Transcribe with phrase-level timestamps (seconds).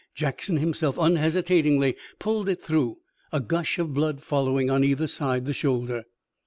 [0.15, 2.97] Jackson himself unhesitatingly pulled it through,
[3.31, 6.05] a gush of blood following on either side the shoulder.